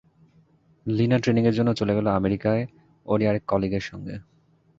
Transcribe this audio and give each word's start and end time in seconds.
লীনা 0.85 1.17
ট্রেনিংয়ের 1.17 1.55
জন্য 1.55 1.69
চলে 1.73 1.93
গেল 1.95 2.07
আমেরিকায় 2.11 2.63
ওরই 3.05 3.25
আরেক 3.27 3.43
কলিগের 3.47 3.81
সঙ্গে। 3.81 4.15